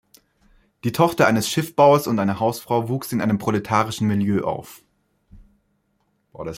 [0.83, 4.81] Die Tochter eines Schiffbauers und einer Hausfrau wuchs in einem proletarischen Milieu auf.